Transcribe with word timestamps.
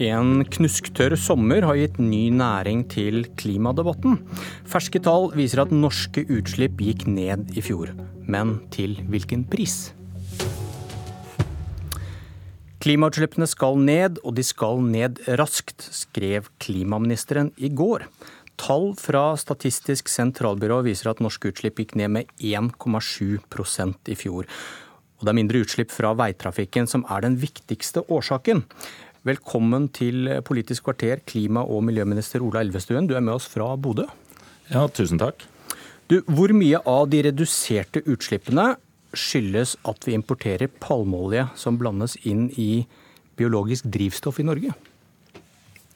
En 0.00 0.46
knusktørr 0.48 1.12
sommer 1.20 1.60
har 1.68 1.76
gitt 1.76 1.98
ny 2.00 2.30
næring 2.32 2.86
til 2.88 3.26
klimadebatten. 3.36 4.14
Ferske 4.64 4.96
tall 5.04 5.28
viser 5.36 5.60
at 5.66 5.74
norske 5.76 6.22
utslipp 6.24 6.80
gikk 6.80 7.04
ned 7.04 7.52
i 7.52 7.60
fjor. 7.60 7.92
Men 8.24 8.62
til 8.72 8.96
hvilken 9.12 9.44
pris? 9.52 9.90
Klimautslippene 12.80 13.44
skal 13.44 13.76
ned, 13.76 14.22
og 14.24 14.38
de 14.38 14.46
skal 14.46 14.80
ned 14.80 15.20
raskt, 15.36 15.84
skrev 15.92 16.48
klimaministeren 16.64 17.52
i 17.60 17.68
går. 17.68 18.06
Tall 18.56 18.94
fra 18.96 19.34
Statistisk 19.36 20.08
sentralbyrå 20.08 20.80
viser 20.88 21.12
at 21.12 21.20
norske 21.20 21.52
utslipp 21.52 21.84
gikk 21.84 21.92
ned 22.00 22.16
med 22.16 22.32
1,7% 22.40 24.08
i 24.08 24.16
fjor. 24.16 24.48
Og 25.20 25.28
det 25.28 25.34
er 25.34 25.36
mindre 25.36 25.60
utslipp 25.60 25.92
fra 25.92 26.14
veitrafikken 26.16 26.88
som 26.88 27.04
er 27.12 27.20
den 27.26 27.36
viktigste 27.36 28.06
årsaken. 28.08 28.64
Velkommen 29.20 29.90
til 29.92 30.30
Politisk 30.48 30.86
kvarter, 30.86 31.20
klima- 31.28 31.60
og 31.60 31.82
miljøminister 31.84 32.40
Ola 32.40 32.62
Elvestuen. 32.64 33.04
Du 33.04 33.12
er 33.12 33.20
med 33.20 33.34
oss 33.34 33.44
fra 33.52 33.74
Bodø. 33.76 34.06
Ja, 34.70 34.86
tusen 34.88 35.20
takk. 35.20 35.44
Du, 36.08 36.22
hvor 36.24 36.48
mye 36.56 36.80
av 36.88 37.10
de 37.12 37.20
reduserte 37.26 38.00
utslippene 38.08 38.78
skyldes 39.12 39.74
at 39.84 40.08
vi 40.08 40.16
importerer 40.16 40.72
palmeolje 40.72 41.50
som 41.52 41.76
blandes 41.76 42.16
inn 42.24 42.46
i 42.56 42.86
biologisk 43.36 43.90
drivstoff 43.92 44.40
i 44.40 44.46
Norge? 44.48 44.72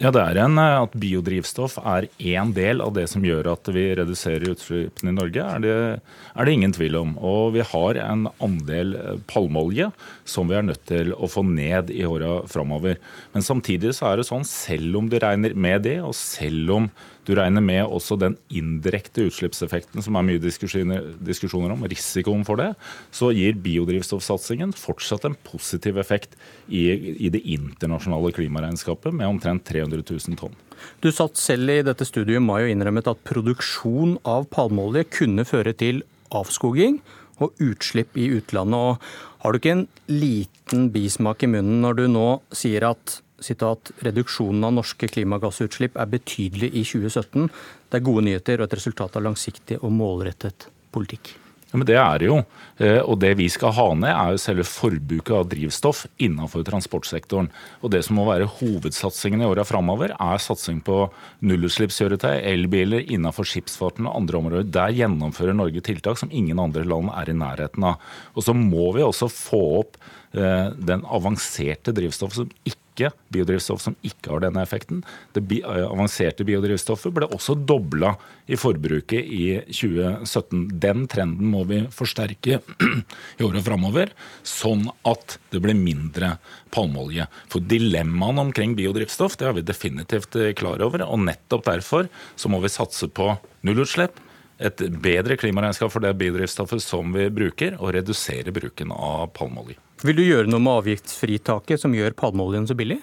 Ja, 0.03 0.11
det 0.11 0.25
er 0.25 0.39
en, 0.43 0.59
eh, 0.59 0.83
At 0.83 0.95
biodrivstoff 0.99 1.79
er 1.79 2.09
én 2.19 2.53
del 2.53 2.81
av 2.83 2.95
det 2.97 3.07
som 3.09 3.23
gjør 3.23 3.53
at 3.53 3.69
vi 3.71 3.95
reduserer 3.95 4.51
utslippene 4.51 5.13
i 5.13 5.15
Norge, 5.15 5.39
er 5.39 5.61
det, 5.63 6.01
er 6.35 6.45
det 6.45 6.53
ingen 6.53 6.75
tvil 6.75 6.97
om. 6.99 7.13
Og 7.23 7.55
vi 7.55 7.63
har 7.63 8.01
en 8.03 8.27
andel 8.43 8.97
eh, 8.99 9.21
palmeolje 9.31 9.93
som 10.27 10.51
vi 10.51 10.59
er 10.59 10.67
nødt 10.67 10.83
til 10.91 11.15
å 11.15 11.31
få 11.31 11.47
ned 11.47 11.95
i 11.95 12.03
åra 12.05 12.43
framover. 12.51 12.99
Men 13.33 13.47
samtidig 13.47 13.95
så 13.95 14.11
er 14.11 14.19
det 14.19 14.27
sånn, 14.27 14.45
selv 14.45 14.99
om 14.99 15.09
du 15.09 15.17
regner 15.23 15.55
med 15.55 15.87
det, 15.87 16.01
og 16.03 16.15
selv 16.19 16.75
om 16.75 16.91
du 17.25 17.33
regner 17.37 17.65
med 17.65 17.83
også 17.85 18.19
den 18.21 18.37
indirekte 18.53 19.27
utslippseffekten 19.29 20.05
som 20.05 20.19
er 20.19 20.27
mye 20.27 20.43
diskusjoner, 20.43 21.07
diskusjoner 21.25 21.75
om, 21.75 21.85
risikoen 21.89 22.45
for 22.47 22.61
det, 22.61 22.71
så 23.15 23.31
gir 23.35 23.59
biodrivstoffsatsingen 23.65 24.75
fortsatt 24.77 25.27
en 25.29 25.39
positiv 25.47 25.99
effekt 26.03 26.37
i, 26.69 26.85
i 27.27 27.33
det 27.33 27.43
internasjonale 27.57 28.35
klimaregnskapet 28.37 29.15
med 29.17 29.31
omtrent 29.31 29.67
300 29.69 30.05
000 30.05 30.41
tonn. 30.41 30.57
Du 31.01 31.11
satt 31.15 31.39
selv 31.41 31.73
i 31.73 31.83
dette 31.87 32.07
studiet 32.07 32.41
i 32.41 32.45
mai 32.45 32.65
og 32.67 32.73
innrømmet 32.73 33.09
at 33.11 33.25
produksjon 33.27 34.19
av 34.29 34.49
palmeolje 34.53 35.07
kunne 35.21 35.47
føre 35.49 35.73
til 35.77 36.03
avskoging 36.35 37.01
og 37.43 37.55
utslipp 37.63 38.17
i 38.21 38.29
utlandet. 38.37 38.79
Og 38.79 39.45
har 39.45 39.53
du 39.53 39.61
ikke 39.61 39.77
en 39.79 39.87
liten 40.11 40.89
bismak 40.95 41.45
i 41.45 41.51
munnen 41.51 41.83
når 41.85 42.03
du 42.03 42.07
nå 42.11 42.29
sier 42.55 42.87
at 42.93 43.21
sitat, 43.45 43.93
reduksjonen 44.07 44.67
av 44.69 44.77
norske 44.81 45.09
klimagassutslipp 45.13 45.97
er 46.01 46.13
betydelig 46.17 46.73
i 46.73 46.85
2017. 46.89 47.49
Det 47.91 48.01
er 48.01 48.09
gode 48.11 48.27
nyheter 48.27 48.61
og 48.61 48.69
et 48.69 48.77
resultat 48.81 49.17
av 49.21 49.29
langsiktig 49.29 49.81
og 49.83 49.95
målrettet 49.95 50.69
politikk. 50.95 51.37
Ja, 51.75 51.79
men 51.79 51.89
Det 51.89 51.97
er 51.99 52.19
det 52.23 52.27
jo. 52.29 52.37
Eh, 52.79 53.01
og 53.03 53.19
det 53.19 53.33
vi 53.35 53.49
skal 53.51 53.73
ha 53.75 53.87
ned, 53.99 54.13
er 54.13 54.31
jo 54.31 54.39
selve 54.39 54.63
forbruket 54.63 55.35
av 55.35 55.49
drivstoff 55.51 56.05
innenfor 56.23 56.63
transportsektoren. 56.63 57.49
Og 57.83 57.91
det 57.91 58.05
som 58.07 58.15
må 58.15 58.29
være 58.29 58.47
hovedsatsingen 58.47 59.43
i 59.43 59.49
åra 59.49 59.65
framover, 59.67 60.15
er 60.15 60.39
satsing 60.39 60.79
på 60.87 61.01
nullutslippskjøretøy, 61.43 62.47
elbiler 62.47 63.03
innenfor 63.03 63.51
skipsfarten 63.51 64.07
og 64.07 64.21
andre 64.21 64.39
områder. 64.39 64.71
Der 64.71 64.95
gjennomfører 64.95 65.59
Norge 65.59 65.83
tiltak 65.83 66.23
som 66.23 66.31
ingen 66.31 66.63
andre 66.63 66.87
land 66.87 67.11
er 67.11 67.35
i 67.35 67.39
nærheten 67.43 67.91
av. 67.91 67.99
Og 68.39 68.47
så 68.47 68.55
må 68.55 68.93
vi 68.95 69.03
også 69.03 69.27
få 69.27 69.65
opp 69.81 69.99
eh, 70.31 70.71
den 70.79 71.03
avanserte 71.11 71.91
drivstoffet 71.91 72.45
som 72.45 72.55
ikke 72.63 72.84
ikke 72.95 73.11
biodrivstoff 73.35 73.83
som 73.83 73.97
ikke 74.07 74.31
har 74.31 74.45
denne 74.45 74.63
effekten. 74.63 75.03
Det 75.35 75.43
eh, 75.59 75.85
avanserte 75.85 76.47
biodrivstoffet 76.47 77.15
ble 77.15 77.29
også 77.35 77.57
dobla 77.59 78.15
i 78.47 78.59
forbruket 78.61 79.19
i 79.25 79.45
2017. 79.67 80.67
Den 80.83 81.07
trenden 81.11 81.51
må 81.51 81.65
vi 81.69 81.83
forsterke 81.95 82.61
i 83.39 83.47
året 83.47 83.67
framover, 83.67 84.13
sånn 84.47 84.87
at 85.09 85.39
det 85.51 85.63
blir 85.65 85.79
mindre 85.79 86.37
palmeolje. 86.75 87.27
For 87.53 87.65
dilemmaene 87.65 88.47
omkring 88.49 88.77
biodrivstoff 88.79 89.39
det 89.41 89.51
er 89.51 89.59
vi 89.59 89.67
definitivt 89.67 90.39
eh, 90.39 90.55
klar 90.57 90.85
over, 90.85 91.05
og 91.07 91.27
nettopp 91.27 91.67
derfor 91.69 92.09
så 92.39 92.53
må 92.53 92.63
vi 92.65 92.73
satse 92.73 93.11
på 93.11 93.33
nullutslipp 93.67 94.23
et 94.65 94.85
bedre 95.03 95.37
klimaregnskap 95.37 95.91
for 95.91 96.05
det 96.05 96.15
biodrivstoffet 96.21 96.83
som 96.83 97.11
vi 97.15 97.27
bruker, 97.35 97.75
og 97.81 97.97
redusere 97.97 98.55
bruken 98.55 98.95
av 98.95 99.33
palmeolje. 99.35 99.81
Vil 100.05 100.19
du 100.19 100.25
gjøre 100.27 100.51
noe 100.53 100.61
med 100.61 100.83
avgiftsfritaket 100.83 101.81
som 101.81 101.95
gjør 101.97 102.13
palmeoljen 102.19 102.67
så 102.69 102.77
billig? 102.77 102.99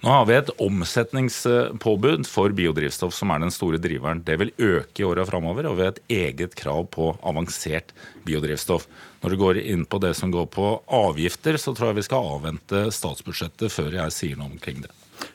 Nå 0.00 0.08
har 0.12 0.26
vi 0.28 0.34
et 0.36 0.50
omsetningspåbud 0.60 2.26
for 2.28 2.52
biodrivstoff, 2.56 3.12
som 3.16 3.32
er 3.32 3.40
den 3.40 3.52
store 3.52 3.80
driveren. 3.80 4.20
Det 4.24 4.36
vil 4.40 4.52
øke 4.56 5.00
i 5.02 5.06
åra 5.08 5.24
framover, 5.28 5.68
og 5.68 5.76
vi 5.76 5.84
har 5.84 5.92
et 5.92 6.00
eget 6.12 6.56
krav 6.56 6.86
på 6.92 7.10
avansert 7.24 7.92
biodrivstoff. 8.24 8.84
Når 9.20 9.32
det 9.32 9.38
går 9.40 9.60
inn 9.60 9.84
på 9.88 10.00
det 10.04 10.14
som 10.16 10.32
går 10.32 10.48
på 10.52 10.70
avgifter, 11.00 11.56
så 11.60 11.72
tror 11.76 11.90
jeg 11.90 12.00
vi 12.00 12.06
skal 12.08 12.28
avvente 12.34 12.82
statsbudsjettet 12.96 13.72
før 13.72 13.96
jeg 14.02 14.16
sier 14.16 14.40
noe 14.40 14.52
omkring 14.52 14.80
det. 14.84 14.92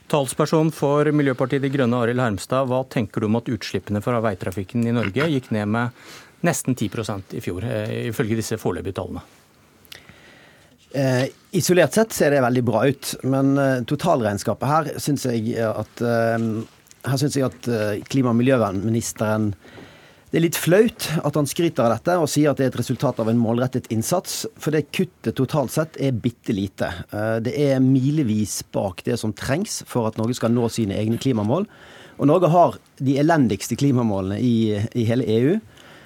Talsperson 0.10 0.70
for 0.74 1.10
Miljøpartiet 1.14 1.62
De 1.62 1.70
Grønne, 1.74 2.02
Arild 2.02 2.22
Hermstad. 2.22 2.70
Hva 2.70 2.84
tenker 2.90 3.22
du 3.22 3.30
om 3.30 3.38
at 3.42 3.50
utslippene 3.54 4.02
fra 4.06 4.22
veitrafikken 4.26 4.86
i 4.86 4.94
Norge 4.94 5.30
gikk 5.30 5.50
ned 5.54 5.74
med 5.74 6.06
nesten 6.46 6.78
10% 6.78 7.34
i 7.38 7.42
fjor, 7.42 7.66
eh, 7.66 8.10
ifølge 8.12 8.38
disse 8.42 8.62
foreløpige 8.62 8.98
tallene? 9.02 9.26
Eh, 10.96 11.26
isolert 11.52 11.96
sett 11.98 12.14
ser 12.16 12.32
det 12.32 12.44
veldig 12.46 12.64
bra 12.64 12.86
ut, 12.88 13.16
men 13.28 13.58
eh, 13.60 13.82
totalregnskapet 13.88 14.70
her 14.70 14.92
syns 15.04 15.26
jeg 15.28 15.58
at 15.68 16.04
eh, 16.04 16.46
her 17.06 17.20
syns 17.22 17.36
jeg 17.36 17.48
at 17.48 17.68
eh, 17.68 18.04
klima- 18.08 18.32
og 18.32 18.40
miljøvernministeren 18.40 19.52
det 20.36 20.40
er 20.42 20.44
litt 20.50 20.58
flaut 20.60 21.06
at 21.24 21.38
han 21.38 21.46
skryter 21.48 21.86
av 21.86 21.94
dette 21.94 22.16
og 22.20 22.26
sier 22.28 22.52
at 22.52 22.60
det 22.60 22.66
er 22.66 22.72
et 22.74 22.80
resultat 22.82 23.22
av 23.24 23.30
en 23.32 23.38
målrettet 23.40 23.86
innsats, 23.94 24.42
for 24.60 24.76
det 24.76 24.90
kuttet 24.92 25.38
totalt 25.38 25.72
sett 25.72 25.96
er 26.02 26.18
bitte 26.18 26.52
lite. 26.52 26.90
Eh, 27.16 27.38
det 27.46 27.54
er 27.70 27.84
milevis 27.84 28.58
bak 28.76 29.06
det 29.06 29.16
som 29.22 29.32
trengs 29.38 29.84
for 29.88 30.10
at 30.10 30.20
Norge 30.20 30.36
skal 30.36 30.52
nå 30.52 30.68
sine 30.74 30.98
egne 31.00 31.22
klimamål. 31.22 31.70
Og 32.20 32.28
Norge 32.28 32.50
har 32.52 32.76
de 33.00 33.16
elendigste 33.22 33.78
klimamålene 33.80 34.42
i, 34.44 34.76
i 34.76 35.06
hele 35.08 35.28
EU. 35.38 35.56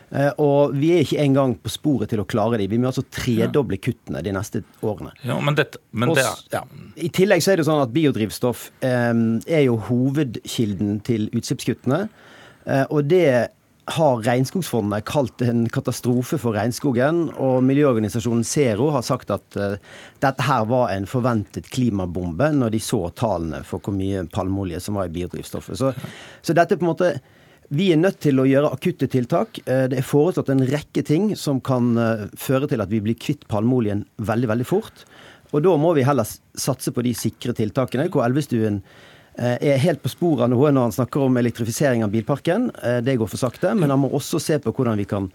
Eh, 0.10 0.32
og 0.42 0.74
vi 0.78 0.94
er 0.96 1.04
ikke 1.06 1.22
engang 1.22 1.54
på 1.62 1.72
sporet 1.74 2.12
til 2.14 2.24
å 2.24 2.28
klare 2.30 2.60
de. 2.62 2.70
Vi 2.72 2.80
må 2.82 2.90
altså 2.90 3.06
tredoble 3.14 3.80
kuttene 3.82 4.24
de 4.26 4.34
neste 4.36 4.64
årene. 4.86 5.14
Ja, 5.28 5.38
men 5.44 5.58
dette, 5.60 5.82
men 5.92 6.14
det, 6.18 6.26
ja. 6.54 6.64
I 6.98 7.12
tillegg 7.14 7.46
så 7.46 7.54
er 7.54 7.62
det 7.62 7.68
sånn 7.70 7.84
at 7.84 7.94
biodrivstoff 7.94 8.70
eh, 8.86 9.14
er 9.46 9.64
jo 9.68 9.78
hovedkilden 9.90 11.00
til 11.08 11.30
utslippskuttene. 11.38 12.08
Eh, 12.66 12.86
og 12.90 13.10
det 13.12 13.30
har 13.90 14.22
Regnskogsfondet 14.22 15.06
kalt 15.10 15.42
en 15.42 15.64
katastrofe 15.74 16.38
for 16.42 16.58
regnskogen. 16.58 17.24
Og 17.42 17.64
miljøorganisasjonen 17.66 18.46
Zero 18.48 18.90
har 18.94 19.06
sagt 19.06 19.32
at 19.34 19.58
uh, 19.58 19.80
dette 20.22 20.46
her 20.46 20.68
var 20.70 20.94
en 20.94 21.08
forventet 21.10 21.70
klimabombe 21.74 22.52
når 22.56 22.76
de 22.76 22.84
så 22.84 23.02
tallene 23.18 23.64
for 23.68 23.84
hvor 23.84 23.96
mye 23.98 24.26
palmeolje 24.30 24.82
som 24.86 25.00
var 25.00 25.10
i 25.10 25.16
biodrivstoffet. 25.18 25.80
Så, 25.80 25.94
så 26.46 26.58
dette 26.58 26.76
er 26.76 26.82
på 26.82 26.86
en 26.86 26.92
måte 26.92 27.12
vi 27.70 27.92
er 27.94 28.02
nødt 28.02 28.20
til 28.26 28.42
å 28.42 28.48
gjøre 28.50 28.72
akutte 28.74 29.10
tiltak. 29.12 29.62
Eh, 29.66 29.86
det 29.92 30.02
er 30.02 30.08
foreslått 30.08 30.50
en 30.54 30.66
rekke 30.66 31.04
ting 31.06 31.32
som 31.38 31.62
kan 31.62 31.94
uh, 31.98 32.26
føre 32.38 32.70
til 32.70 32.82
at 32.82 32.90
vi 32.90 33.02
blir 33.06 33.18
kvitt 33.20 33.46
palmeoljen 33.52 34.04
veldig, 34.18 34.50
veldig 34.54 34.68
fort. 34.68 35.06
Og 35.54 35.64
da 35.66 35.76
må 35.82 35.94
vi 35.98 36.06
heller 36.06 36.28
satse 36.28 36.94
på 36.94 37.06
de 37.06 37.14
sikre 37.18 37.56
tiltakene, 37.58 38.10
hvor 38.14 38.26
Elvestuen 38.26 38.84
Eh, 39.40 39.56
er 39.72 39.78
helt 39.80 40.02
på 40.04 40.12
sporet 40.12 40.44
av 40.44 40.50
noe 40.52 40.72
når 40.74 40.90
han 40.90 40.96
snakker 40.98 41.24
om 41.24 41.38
elektrifisering 41.40 42.04
av 42.04 42.12
bilparken. 42.12 42.72
Eh, 42.84 43.00
det 43.06 43.16
går 43.22 43.30
for 43.32 43.40
sakte. 43.40 43.72
Men 43.76 43.94
han 43.94 44.02
må 44.02 44.12
også 44.12 44.42
se 44.44 44.58
på 44.60 44.74
hvordan 44.76 45.00
vi 45.00 45.08
kan 45.08 45.30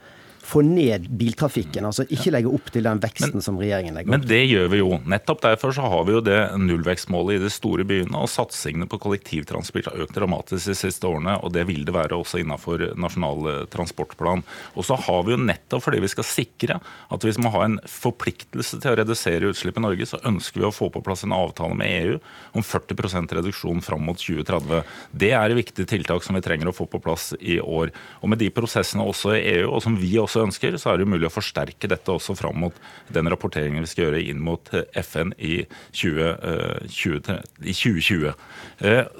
få 0.45 0.63
ned 0.67 1.09
biltrafikken. 1.09 1.87
altså 1.89 2.05
Ikke 2.13 2.33
legge 2.35 2.53
opp 2.53 2.71
til 2.73 2.85
den 2.87 3.01
veksten 3.03 3.39
men, 3.39 3.45
som 3.45 3.59
regjeringen 3.61 3.97
legger 3.97 4.11
opp 4.11 4.15
til. 4.15 4.21
Men 4.21 4.29
det 4.31 4.43
gjør 4.51 4.71
vi 4.73 4.81
jo. 4.81 4.91
Nettopp 5.15 5.43
derfor 5.45 5.75
så 5.77 5.89
har 5.91 6.05
vi 6.09 6.17
jo 6.17 6.23
det 6.25 6.39
nullvekstmålet 6.61 7.39
i 7.39 7.43
de 7.45 7.53
store 7.53 7.87
byene. 7.89 8.19
Og 8.21 8.31
satsingene 8.31 8.89
på 8.91 9.01
kollektivtransport 9.03 9.91
har 9.91 10.05
økt 10.05 10.17
dramatisk 10.19 10.71
de 10.71 10.77
siste 10.79 11.09
årene. 11.09 11.39
Og 11.43 11.55
det 11.57 11.67
vil 11.71 11.87
det 11.87 11.97
være 11.97 12.19
også 12.19 12.43
innenfor 12.43 12.85
Nasjonal 13.01 13.67
transportplan. 13.73 14.45
Og 14.75 14.89
så 14.89 14.99
har 15.07 15.25
vi 15.27 15.35
jo 15.35 15.41
nettopp 15.41 15.85
fordi 15.85 16.03
vi 16.05 16.13
skal 16.13 16.29
sikre 16.29 16.79
at 17.13 17.25
hvis 17.25 17.41
man 17.41 17.53
har 17.55 17.67
en 17.67 17.79
forpliktelse 17.89 18.81
til 18.81 18.93
å 18.93 18.99
redusere 19.01 19.51
utslipp 19.51 19.81
i 19.81 19.85
Norge, 19.85 20.09
så 20.09 20.21
ønsker 20.29 20.63
vi 20.63 20.69
å 20.69 20.75
få 20.75 20.91
på 20.93 21.03
plass 21.05 21.25
en 21.27 21.35
avtale 21.37 21.77
med 21.79 21.93
EU 22.05 22.19
om 22.57 22.65
40% 22.65 23.35
reduksjon 23.39 23.83
fram 23.85 24.05
mot 24.07 24.21
2030. 24.21 24.85
Det 25.13 25.33
er 25.37 25.51
et 25.51 25.61
viktig 25.61 25.87
tiltak 25.91 26.25
som 26.25 26.37
vi 26.37 26.45
trenger 26.45 26.71
å 26.71 26.77
få 26.77 26.87
på 26.91 27.01
plass 27.05 27.33
i 27.41 27.59
år. 27.61 27.93
Og 28.23 28.33
med 28.33 28.41
de 28.43 28.51
prosessene 28.55 29.05
også 29.05 29.35
i 29.37 29.43
EU, 29.57 29.69
og 29.73 29.83
som 29.85 29.97
vi 29.99 30.15
også 30.21 30.34
også 30.35 30.49
ønsker, 30.49 30.77
så 30.81 30.93
er 30.93 31.01
det 31.01 31.09
mulig 31.09 31.29
å 31.29 31.33
forsterke 31.33 31.89
dette 31.91 32.11
også 32.11 32.35
fram 32.39 32.59
mot 32.65 32.79
den 33.15 33.31
rapporteringen 33.31 33.85
vi 33.85 33.91
skal 33.91 34.09
gjøre 34.09 34.23
inn 34.31 34.43
mot 34.43 34.71
FN 34.99 35.33
i, 35.39 35.65
20, 35.95 36.89
20, 36.91 37.31
i 37.63 37.75
2020. 37.75 38.35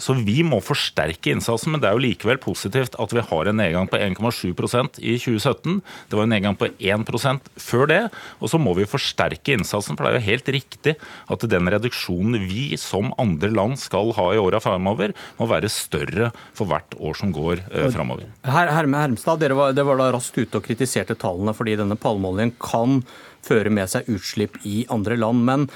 Så 0.03 0.17
vi 0.27 0.43
må 0.47 0.61
forsterke 0.65 1.33
innsatsen, 1.35 1.75
men 1.75 1.83
det 1.83 1.91
er 1.91 1.97
jo 1.97 2.05
likevel 2.05 2.41
positivt 2.43 2.99
at 3.01 3.15
vi 3.15 3.25
har 3.25 3.51
en 3.51 3.61
nedgang 3.61 3.89
på 3.91 4.01
1,7% 4.01 5.01
i 5.01 5.17
2017. 5.21 5.81
Det 6.11 6.19
var 6.19 6.27
en 6.27 6.35
nedgang 6.35 6.59
på 6.59 6.71
1% 6.75 7.53
før 7.63 7.91
det. 7.91 8.01
Og 8.41 8.51
så 8.53 8.61
må 8.61 8.75
vi 8.79 8.89
forsterke 8.89 9.55
innsatsen, 9.55 9.97
for 9.97 10.07
det 10.07 10.15
er 10.15 10.19
jo 10.19 10.31
helt 10.33 10.53
riktig 10.59 10.97
at 11.31 11.47
den 11.51 11.71
reduksjonen 11.75 12.49
vi 12.49 12.73
som 12.81 13.13
andre 13.21 13.53
land 13.53 13.79
skal 13.81 14.15
ha 14.19 14.31
i 14.35 14.41
åra 14.43 14.61
framover, 14.65 15.15
må 15.39 15.49
være 15.51 15.71
større 15.73 16.33
for 16.57 16.71
hvert 16.71 16.97
år 16.99 17.19
som 17.19 17.33
går 17.35 17.63
eh, 17.71 17.91
framover. 17.95 18.31
Her, 18.47 18.73
Herme 18.75 19.03
Hermstad, 19.05 19.45
var, 19.55 19.75
dere 19.77 19.89
var 19.89 20.01
da 20.01 20.11
raskt 20.15 20.39
ute 20.39 20.59
og 20.59 20.65
kritiserte 20.65 21.04
tallene 21.13 21.53
fordi 21.53 21.77
denne 21.77 21.99
palmeoljen 22.01 22.55
kan 22.57 23.03
føre 23.45 23.69
med 23.69 23.93
seg 23.93 24.09
utslipp 24.09 24.57
i 24.65 24.87
andre 24.89 25.19
land. 25.21 25.45
Men 25.45 25.69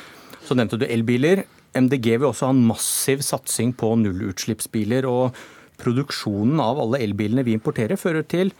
så 0.49 0.57
nevnte 0.57 0.81
du 0.81 0.87
elbiler. 0.89 1.45
MDG 1.77 2.15
vil 2.17 2.31
også 2.31 2.49
ha 2.49 2.57
en 2.57 2.65
massiv 2.71 3.21
satsing 3.27 3.75
på 3.77 3.93
nullutslippsbiler. 4.01 5.05
og 5.05 5.37
Produksjonen 5.79 6.59
av 6.65 6.81
alle 6.81 7.03
elbilene 7.05 7.45
vi 7.47 7.53
importerer, 7.55 8.01
fører 8.01 8.25
til 8.25 8.55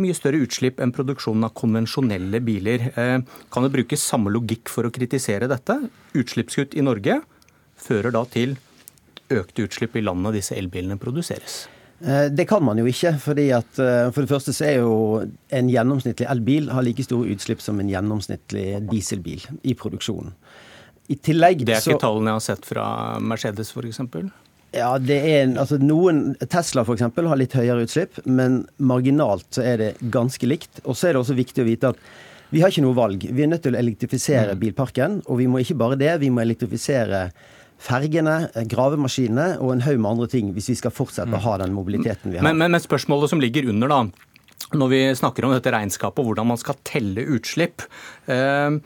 mye 0.00 0.16
større 0.16 0.40
utslipp 0.42 0.80
enn 0.82 0.90
produksjonen 0.96 1.46
av 1.46 1.52
konvensjonelle 1.54 2.40
biler. 2.42 2.88
Eh, 2.96 3.20
kan 3.52 3.66
det 3.66 3.74
brukes 3.76 4.02
samme 4.02 4.32
logikk 4.32 4.72
for 4.72 4.88
å 4.88 4.94
kritisere 4.94 5.46
dette? 5.50 5.76
Utslippskutt 6.16 6.74
i 6.74 6.82
Norge 6.82 7.20
fører 7.76 8.16
da 8.16 8.24
til 8.26 8.56
økte 9.30 9.68
utslipp 9.68 9.94
i 9.96 10.02
landene 10.04 10.34
disse 10.34 10.56
elbilene 10.58 10.98
produseres. 11.00 11.64
Eh, 12.04 12.26
det 12.30 12.44
kan 12.44 12.64
man 12.64 12.78
jo 12.78 12.84
ikke. 12.88 13.14
fordi 13.20 13.48
at 13.56 13.78
eh, 13.80 14.10
For 14.12 14.24
det 14.24 14.30
første 14.30 14.52
så 14.52 14.68
er 14.68 14.78
jo 14.82 15.24
en 15.48 15.70
gjennomsnittlig 15.72 16.28
elbil 16.28 16.70
har 16.74 16.84
like 16.84 17.04
store 17.06 17.32
utslipp 17.32 17.64
som 17.64 17.80
en 17.80 17.88
gjennomsnittlig 17.88 18.84
dieselbil 18.90 19.46
i 19.62 19.74
produksjonen. 19.74 20.34
I 21.08 21.16
tillegg 21.20 21.64
Det 21.64 21.76
er 21.76 21.82
ikke 21.82 21.98
så, 21.98 22.00
tallene 22.00 22.32
jeg 22.32 22.40
har 22.40 22.44
sett 22.48 22.68
fra 22.68 22.86
Mercedes 23.20 23.72
f.eks.? 23.72 24.00
Ja, 24.74 24.96
det 24.98 25.18
er 25.30 25.52
altså 25.60 25.78
noen 25.78 26.34
Tesla 26.50 26.82
f.eks. 26.82 27.04
har 27.14 27.38
litt 27.38 27.54
høyere 27.54 27.84
utslipp, 27.86 28.18
men 28.24 28.64
marginalt 28.76 29.46
så 29.54 29.62
er 29.62 29.82
det 29.82 29.90
ganske 30.00 30.48
likt. 30.48 30.80
Og 30.84 30.96
så 30.98 31.08
er 31.08 31.14
det 31.14 31.20
også 31.20 31.36
viktig 31.38 31.62
å 31.62 31.68
vite 31.68 31.92
at 31.92 32.00
vi 32.54 32.62
har 32.62 32.72
ikke 32.72 32.84
noe 32.84 32.96
valg. 32.96 33.22
Vi 33.34 33.44
er 33.44 33.50
nødt 33.50 33.64
til 33.66 33.76
å 33.76 33.80
elektrifisere 33.80 34.54
mm. 34.54 34.60
bilparken. 34.60 35.20
Og 35.28 35.40
vi 35.40 35.46
må 35.50 35.62
ikke 35.62 35.78
bare 35.78 35.98
det, 35.98 36.12
vi 36.22 36.30
må 36.30 36.42
elektrifisere 36.42 37.28
fergene, 37.82 38.36
gravemaskinene 38.70 39.58
og 39.62 39.74
en 39.74 39.82
haug 39.84 39.98
med 39.98 40.10
andre 40.14 40.28
ting 40.32 40.52
hvis 40.54 40.70
vi 40.72 40.78
skal 40.78 40.94
fortsette 40.94 41.36
å 41.36 41.42
ha 41.44 41.56
den 41.62 41.74
mobiliteten 41.76 42.32
vi 42.32 42.38
har. 42.38 42.46
Men, 42.46 42.58
men, 42.60 42.74
men 42.74 42.82
spørsmålet 42.82 43.32
som 43.32 43.42
ligger 43.42 43.68
under, 43.72 43.90
da, 43.90 44.70
når 44.78 44.92
vi 44.92 45.02
snakker 45.18 45.46
om 45.46 45.54
dette 45.54 45.72
regnskapet 45.74 46.22
og 46.22 46.30
hvordan 46.30 46.50
man 46.52 46.60
skal 46.60 46.78
telle 46.86 47.26
utslipp. 47.36 47.84
Eh, 48.30 48.78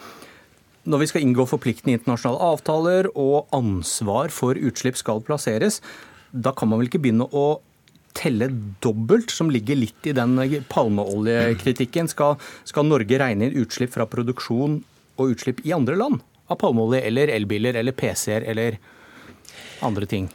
når 0.89 1.03
vi 1.03 1.09
skal 1.11 1.25
inngå 1.25 1.45
forpliktende 1.49 1.99
internasjonale 1.99 2.51
avtaler 2.55 3.11
og 3.13 3.51
ansvar 3.57 4.33
for 4.35 4.59
utslipp 4.59 4.99
skal 4.99 5.23
plasseres, 5.25 5.83
da 6.33 6.55
kan 6.57 6.71
man 6.71 6.81
vel 6.81 6.89
ikke 6.91 7.03
begynne 7.05 7.29
å 7.29 7.61
telle 8.19 8.49
dobbelt, 8.83 9.31
som 9.31 9.51
ligger 9.53 9.79
litt 9.79 10.09
i 10.11 10.15
den 10.17 10.35
palmeoljekritikken. 10.73 12.09
Skal, 12.11 12.35
skal 12.67 12.89
Norge 12.89 13.21
regne 13.21 13.47
inn 13.47 13.61
utslipp 13.61 13.93
fra 13.95 14.09
produksjon 14.11 14.81
og 15.19 15.37
utslipp 15.37 15.63
i 15.67 15.75
andre 15.77 15.99
land 16.01 16.25
av 16.49 16.61
palmeolje 16.61 17.05
eller 17.09 17.33
elbiler 17.35 17.79
eller 17.79 17.97
PC-er 17.97 18.47
eller 18.49 18.79
andre 19.87 20.09
ting? 20.11 20.29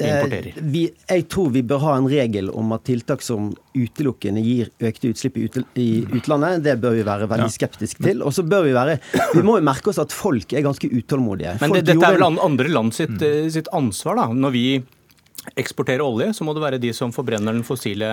Eh, 0.00 0.54
vi, 0.56 0.86
jeg 0.88 1.24
tror 1.28 1.50
vi 1.52 1.60
bør 1.68 1.82
ha 1.82 1.96
en 1.98 2.06
regel 2.08 2.46
om 2.56 2.70
at 2.72 2.86
tiltak 2.88 3.20
som 3.20 3.50
utelukkende 3.76 4.40
gir 4.40 4.70
økte 4.80 5.10
utslipp 5.12 5.36
i, 5.36 5.88
utlandet, 6.16 6.62
det 6.64 6.78
bør 6.80 6.96
vi 6.96 7.04
være 7.04 7.28
veldig 7.28 7.50
skeptiske 7.52 8.00
til. 8.06 8.24
Og 8.24 8.32
så 8.32 8.44
bør 8.48 8.64
vi 8.64 8.72
være 8.72 8.96
Vi 9.34 9.44
må 9.44 9.58
jo 9.58 9.66
merke 9.68 9.92
oss 9.92 10.00
at 10.00 10.14
folk 10.16 10.54
er 10.56 10.64
ganske 10.64 10.88
utålmodige. 10.88 11.58
Men 11.60 11.76
det, 11.76 11.84
dette 11.90 12.08
er 12.08 12.16
vel 12.16 12.24
andre 12.30 12.72
land 12.72 12.96
sitt, 12.96 13.18
eh, 13.20 13.50
sitt 13.52 13.68
ansvar, 13.76 14.16
da? 14.22 14.26
Når 14.32 14.56
vi 14.56 14.66
eksportere 15.58 16.04
olje, 16.04 16.30
så 16.36 16.44
må 16.46 16.54
det 16.54 16.62
være 16.62 16.80
de 16.82 16.92
som 16.94 17.12
forbrenner 17.14 17.54
den 17.56 17.64
fossile 17.66 18.08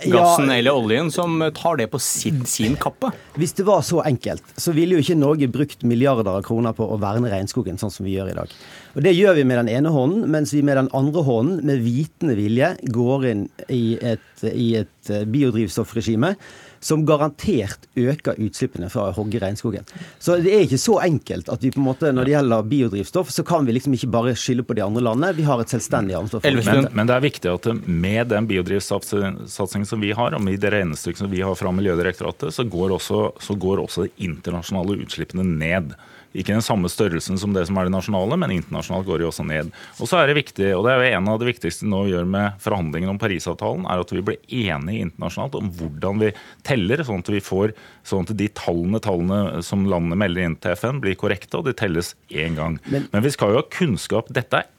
gassen 0.00 0.48
ja, 0.48 0.56
eller 0.56 0.76
oljen, 0.76 1.10
som 1.12 1.36
tar 1.56 1.76
det 1.80 1.90
på 1.92 2.00
sin, 2.02 2.42
sin, 2.48 2.76
kappe. 2.80 3.12
Hvis 3.36 3.52
det 3.58 3.66
var 3.68 3.84
så 3.86 4.00
enkelt, 4.08 4.44
så 4.56 4.72
ville 4.76 4.96
jo 4.96 5.04
ikke 5.04 5.18
Norge 5.20 5.50
brukt 5.52 5.84
milliarder 5.86 6.32
av 6.32 6.44
kroner 6.46 6.74
på 6.76 6.86
å 6.88 6.98
verne 7.00 7.30
regnskogen, 7.32 7.78
sånn 7.80 7.92
som 7.92 8.08
vi 8.08 8.16
gjør 8.16 8.32
i 8.32 8.38
dag. 8.40 8.56
Og 8.96 9.04
Det 9.04 9.12
gjør 9.14 9.36
vi 9.38 9.44
med 9.46 9.60
den 9.62 9.72
ene 9.76 9.92
hånden, 9.94 10.24
mens 10.32 10.54
vi 10.56 10.64
med 10.66 10.80
den 10.80 10.90
andre 10.96 11.22
hånden, 11.26 11.60
med 11.68 11.84
vitende 11.84 12.38
vilje, 12.38 12.72
går 12.96 13.28
inn 13.34 13.46
i 13.68 13.84
et, 14.00 14.48
i 14.50 14.72
et 14.80 15.14
biodrivstoffregime 15.30 16.34
som 16.80 17.02
garantert 17.06 17.84
øker 17.98 18.38
utslippene 18.40 18.88
fra 18.92 19.10
å 19.10 19.14
hogge 19.16 19.40
regnskogen. 19.42 19.84
Så 20.18 20.38
det 20.40 20.54
er 20.54 20.64
ikke 20.64 20.80
så 20.80 20.96
enkelt 21.04 21.50
at 21.52 21.64
vi 21.64 21.72
på 21.74 21.80
en 21.82 21.86
måte, 21.90 22.12
når 22.16 22.28
det 22.28 22.34
gjelder 22.34 22.70
biodrivstoff, 22.70 23.32
så 23.34 23.44
kan 23.46 23.68
vi 23.68 23.76
liksom 23.76 23.96
ikke 23.96 24.08
bare 24.14 24.34
skylde 24.38 24.64
på 24.64 24.76
de 24.78 24.84
andre 24.86 25.04
landene. 25.04 25.34
Vi 25.36 25.44
har 25.48 25.60
et 25.60 25.72
selvstendig 25.72 26.16
ansvar 26.16 26.40
for 26.40 26.60
det. 26.60 26.64
Men, 26.64 26.88
men, 26.96 27.10
det 27.10 27.16
er 27.16 27.26
viktig 27.26 27.52
at 27.52 27.68
med 27.84 28.32
den 28.32 28.48
biodrivstoffsatsingen 28.48 29.88
som 29.88 30.00
vi 30.00 30.14
har, 30.16 30.36
og 30.36 30.44
med 30.44 30.60
det 30.62 30.72
regnestykket 30.72 31.24
som 31.26 31.32
vi 31.32 31.44
har 31.44 31.58
fra 31.58 31.72
Miljødirektoratet, 31.76 32.54
så 32.56 32.64
går 32.64 32.96
også, 32.96 33.26
så 33.44 33.58
går 33.60 33.84
også 33.84 34.08
de 34.08 34.28
internasjonale 34.30 34.96
utslippene 35.04 35.44
ned. 35.44 35.92
Ikke 36.30 36.54
den 36.54 36.64
samme 36.64 36.90
størrelsen 36.90 37.38
som 37.40 37.54
det 37.54 37.64
som 37.66 37.78
er 37.80 37.88
det 37.88 37.94
nasjonale, 37.94 38.38
men 38.38 38.54
internasjonalt 38.54 39.08
går 39.08 39.22
de 39.22 39.28
også 39.28 39.46
ned. 39.48 39.72
Og 39.98 40.10
så 40.10 40.20
er 40.20 40.30
det 40.30 40.38
viktig, 40.38 40.68
og 40.76 40.86
det 40.86 40.92
er 40.92 41.02
jo 41.02 41.18
en 41.18 41.30
av 41.32 41.40
det 41.42 41.50
viktigste 41.50 41.86
vi 41.86 41.90
nå 41.90 42.02
gjør 42.10 42.28
med 42.30 42.60
forhandlingene 42.62 43.14
om 43.14 43.20
Parisavtalen, 43.20 43.86
er 43.90 44.04
at 44.04 44.14
vi 44.14 44.24
blir 44.26 44.40
enige 44.46 45.06
internasjonalt 45.08 45.58
om 45.58 45.70
hvordan 45.80 46.22
vi 46.22 46.32
teller, 46.66 47.02
sånn 47.06 47.24
at 47.24 47.32
vi 47.34 47.42
får 47.44 47.74
sånn 48.06 48.28
at 48.28 48.36
de 48.38 48.50
tallene, 48.54 49.02
tallene 49.02 49.62
som 49.66 49.88
landene 49.90 50.18
melder 50.22 50.46
inn 50.46 50.58
til 50.62 50.76
FN, 50.78 51.02
blir 51.02 51.18
korrekte, 51.18 51.58
og 51.58 51.66
de 51.66 51.74
telles 51.76 52.14
én 52.30 52.58
gang. 52.58 52.78
Men, 52.90 53.10
men 53.10 53.26
vi 53.26 53.34
skal 53.34 53.54
jo 53.54 53.62
ha 53.62 53.70
kunnskap. 53.74 54.30
Dette 54.34 54.62
er 54.62 54.70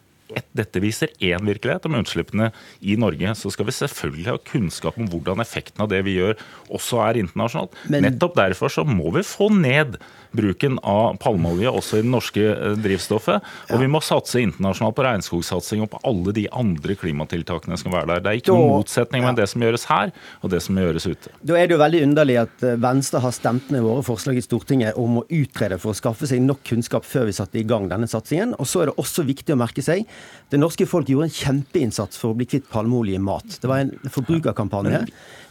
dette 0.58 0.82
viser 0.84 1.12
én 1.24 1.46
virkelighet 1.48 1.86
om 1.90 2.00
utslippene 2.00 2.52
i 2.82 2.98
Norge. 3.00 3.36
Så 3.40 3.52
skal 3.54 3.68
vi 3.70 3.76
selvfølgelig 3.76 4.30
ha 4.32 4.40
kunnskap 4.52 4.98
om 5.00 5.10
hvordan 5.12 5.44
effekten 5.44 5.84
av 5.84 5.92
det 5.92 6.02
vi 6.08 6.18
gjør, 6.20 6.40
også 6.72 7.04
er 7.08 7.22
internasjonalt. 7.24 7.78
Men, 7.92 8.08
Nettopp 8.08 8.38
derfor 8.40 8.72
så 8.74 8.86
må 8.88 9.14
vi 9.16 9.26
få 9.28 9.52
ned 9.54 10.00
bruken 10.32 10.78
av 10.88 11.18
palmeolje 11.20 11.72
også 11.72 12.00
i 12.00 12.04
det 12.06 12.12
norske 12.12 12.44
eh, 12.52 12.76
drivstoffet. 12.80 13.44
Og 13.70 13.76
ja. 13.76 13.80
vi 13.82 13.90
må 13.92 14.02
satse 14.04 14.40
internasjonalt 14.42 14.96
på 14.96 15.06
regnskogsatsing 15.06 15.84
og 15.84 15.92
på 15.92 16.02
alle 16.08 16.36
de 16.36 16.46
andre 16.56 16.96
klimatiltakene 17.00 17.76
som 17.76 17.84
skal 17.84 17.98
være 17.98 18.10
der. 18.14 18.24
Det 18.24 18.32
er 18.32 18.42
ikke 18.42 18.56
noen 18.56 18.78
motsetning 18.78 19.26
mellom 19.26 19.36
ja. 19.36 19.42
det 19.42 19.52
som 19.52 19.66
gjøres 19.66 19.88
her 19.90 20.14
og 20.40 20.54
det 20.54 20.62
som 20.64 20.80
gjøres 20.80 21.08
ute. 21.10 21.34
Da 21.44 21.58
er 21.60 21.68
det 21.68 21.76
jo 21.76 21.82
veldig 21.84 22.04
underlig 22.08 22.38
at 22.46 22.66
eh, 22.68 22.80
Venstre 22.82 23.24
har 23.26 23.36
stemt 23.36 23.72
ned 23.74 23.84
våre 23.86 24.06
forslag 24.08 24.40
i 24.40 24.46
Stortinget 24.46 25.00
om 25.02 25.22
å 25.22 25.26
utrede 25.28 25.80
for 25.82 25.92
å 25.92 26.00
skaffe 26.00 26.30
seg 26.30 26.44
nok 26.46 26.64
kunnskap 26.72 27.08
før 27.08 27.28
vi 27.28 27.36
satte 27.36 27.60
i 27.60 27.68
gang 27.68 27.90
denne 27.92 28.10
satsingen. 28.12 28.56
Og 28.62 28.70
så 28.70 28.86
er 28.86 28.92
det 28.92 28.98
også 29.02 29.28
viktig 29.28 29.56
å 29.56 29.60
merke 29.60 29.84
seg 29.86 30.08
det 30.52 30.60
norske 30.60 30.86
folk 30.90 31.08
gjorde 31.08 31.30
en 31.30 31.36
kjempeinnsats 31.36 32.20
for 32.20 32.34
å 32.34 32.38
bli 32.38 32.48
kvitt 32.50 32.68
palmeolje 32.72 33.16
i 33.16 33.24
mat. 33.24 33.60
Det 33.62 33.70
var 33.72 33.86
en 33.86 33.94
forbrukerkampanje. 34.12 35.06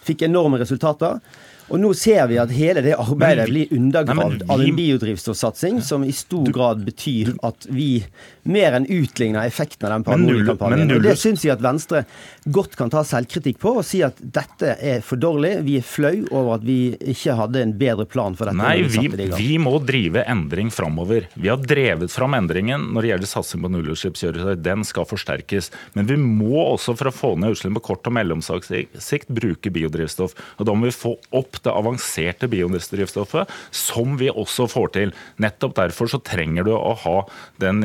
Fikk 0.04 0.26
enorme 0.26 0.60
resultater. 0.60 1.22
Og 1.70 1.78
nå 1.78 1.92
ser 1.94 2.26
vi 2.30 2.38
at 2.42 2.50
hele 2.54 2.82
det 2.84 2.96
arbeidet 2.98 3.46
blir 3.50 3.70
undergravd 3.76 4.44
av 4.50 4.62
en 4.62 4.76
biodrivstoffsatsing 4.76 5.80
som 5.86 6.04
i 6.04 6.12
stor 6.14 6.50
grad 6.54 6.82
betyr 6.86 7.36
at 7.46 7.68
vi 7.70 8.02
mer 8.50 8.74
enn 8.78 8.88
utligner 8.90 9.46
effekten 9.46 9.86
av 9.86 9.94
den 9.94 10.06
palmeoljekampanjen. 10.08 10.90
Og 10.96 11.04
det 11.04 11.14
syns 11.20 11.44
jeg 11.44 11.54
at 11.54 11.62
Venstre 11.62 12.02
godt 12.50 12.74
kan 12.78 12.90
ta 12.92 13.04
selvkritikk 13.06 13.60
på 13.62 13.76
og 13.80 13.86
si 13.86 14.02
at 14.06 14.18
dette 14.18 14.74
er 14.80 15.04
for 15.06 15.20
dårlig. 15.20 15.60
Vi 15.66 15.76
er 15.78 15.86
flau 15.86 16.14
over 16.30 16.56
at 16.56 16.66
vi 16.66 16.78
ikke 16.98 17.36
hadde 17.38 17.62
en 17.62 17.76
bedre 17.78 18.06
plan 18.10 18.36
for 18.38 18.50
dette. 18.50 18.58
Nei, 18.58 18.82
vi, 18.90 19.28
vi 19.36 19.60
må 19.62 19.76
drive 19.84 20.24
endring 20.30 20.72
framover. 20.74 21.28
Vi 21.34 21.52
har 21.52 21.60
drevet 21.62 22.10
fram 22.12 22.34
endringen 22.38 22.90
når 22.90 23.06
det 23.06 23.12
gjelder 23.12 23.32
satsing 23.34 23.62
på 23.62 23.72
nullutslippskjøretøy. 23.76 24.56
Den 24.64 24.86
skal 24.88 25.06
forsterkes. 25.08 25.70
Men 25.94 26.10
vi 26.10 26.18
må 26.20 26.64
også 26.64 26.96
for 26.98 27.12
å 27.12 27.14
få 27.14 27.32
ned 27.38 27.54
utslipp 27.54 27.78
på 27.78 27.86
kort 27.92 28.10
og 28.10 28.16
mellomsikt 28.18 29.30
bruke 29.30 29.70
biodrivstoff. 29.70 30.34
Og 30.58 30.66
da 30.66 30.74
må 30.74 30.88
vi 30.88 30.96
få 30.96 31.14
opp 31.36 31.59
det 31.64 31.74
avanserte 31.74 32.48
biodrivstoffet, 32.50 33.50
som 33.74 34.16
vi 34.20 34.30
også 34.30 34.68
får 34.70 34.92
til. 34.96 35.14
Nettopp 35.42 35.76
derfor 35.78 36.10
så 36.10 36.20
trenger 36.24 36.66
du 36.66 36.72
å 36.76 36.94
ha 37.04 37.16
den 37.62 37.84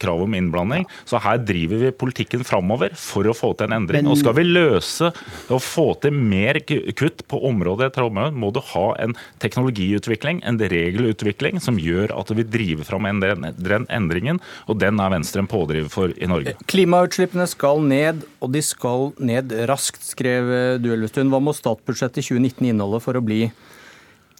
kravet 0.00 0.26
om 0.26 0.36
innblanding. 0.36 0.86
Så 1.08 1.20
her 1.22 1.40
driver 1.42 1.84
vi 1.84 1.92
politikken 1.94 2.44
framover 2.46 2.94
for 2.98 3.28
å 3.28 3.36
få 3.36 3.52
til 3.56 3.70
en 3.70 3.80
endring. 3.80 4.04
Men... 4.04 4.12
Og 4.14 4.20
skal 4.20 4.36
vi 4.38 4.46
løse 4.48 5.10
og 5.50 5.62
få 5.64 5.86
til 6.02 6.16
mer 6.16 6.60
kutt 6.60 7.24
på 7.30 7.40
området 7.50 7.90
etter 7.90 8.06
område, 8.06 8.36
må 8.36 8.52
du 8.54 8.60
ha 8.72 8.86
en 9.02 9.16
teknologiutvikling, 9.42 10.42
en 10.46 10.60
regelutvikling, 10.60 11.60
som 11.62 11.78
gjør 11.80 12.14
at 12.16 12.32
vi 12.36 12.46
driver 12.46 12.88
fram 12.88 13.08
den 13.20 13.86
endringen. 13.90 14.40
Og 14.70 14.80
den 14.80 15.00
er 15.02 15.12
Venstre 15.14 15.42
en 15.42 15.50
pådriver 15.50 15.90
for 15.92 16.14
i 16.14 16.28
Norge. 16.30 16.56
Klimautslippene 16.70 17.46
skal 17.50 17.82
ned, 17.84 18.24
og 18.40 18.52
de 18.54 18.62
skal 18.64 19.10
ned 19.20 19.54
raskt, 19.70 20.02
skrev 20.12 20.50
du 20.82 20.90
Elvestuen. 20.94 21.30
Hva 21.32 21.40
må 21.42 21.54
statsbudsjettet 21.56 22.26
2019 22.26 22.69
inneholde 22.70 23.02
for 23.04 23.18
å 23.18 23.24
bli 23.24 23.42